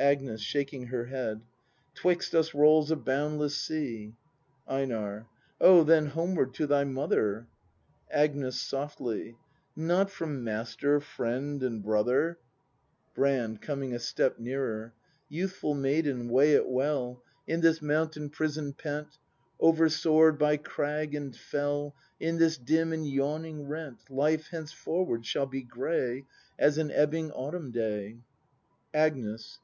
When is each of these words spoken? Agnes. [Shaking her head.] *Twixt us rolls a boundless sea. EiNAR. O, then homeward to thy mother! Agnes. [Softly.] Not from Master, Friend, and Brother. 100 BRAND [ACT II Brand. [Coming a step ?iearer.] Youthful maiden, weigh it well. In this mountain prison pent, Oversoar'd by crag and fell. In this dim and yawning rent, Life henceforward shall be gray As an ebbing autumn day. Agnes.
Agnes. 0.00 0.40
[Shaking 0.42 0.88
her 0.88 1.04
head.] 1.04 1.40
*Twixt 1.94 2.34
us 2.34 2.52
rolls 2.52 2.90
a 2.90 2.96
boundless 2.96 3.56
sea. 3.56 4.16
EiNAR. 4.68 5.28
O, 5.60 5.84
then 5.84 6.06
homeward 6.06 6.52
to 6.54 6.66
thy 6.66 6.82
mother! 6.82 7.46
Agnes. 8.10 8.58
[Softly.] 8.60 9.36
Not 9.76 10.10
from 10.10 10.42
Master, 10.42 10.98
Friend, 11.00 11.62
and 11.62 11.80
Brother. 11.80 12.38
100 13.14 13.14
BRAND 13.14 13.14
[ACT 13.14 13.14
II 13.14 13.14
Brand. 13.14 13.62
[Coming 13.62 13.94
a 13.94 13.98
step 14.00 14.36
?iearer.] 14.38 14.92
Youthful 15.28 15.74
maiden, 15.74 16.28
weigh 16.28 16.54
it 16.54 16.68
well. 16.68 17.22
In 17.46 17.60
this 17.60 17.80
mountain 17.80 18.30
prison 18.30 18.72
pent, 18.72 19.16
Oversoar'd 19.62 20.36
by 20.36 20.56
crag 20.56 21.14
and 21.14 21.34
fell. 21.36 21.94
In 22.18 22.38
this 22.38 22.58
dim 22.58 22.92
and 22.92 23.06
yawning 23.08 23.68
rent, 23.68 24.10
Life 24.10 24.48
henceforward 24.50 25.24
shall 25.24 25.46
be 25.46 25.62
gray 25.62 26.24
As 26.58 26.78
an 26.78 26.90
ebbing 26.90 27.30
autumn 27.30 27.70
day. 27.70 28.18
Agnes. 28.92 29.60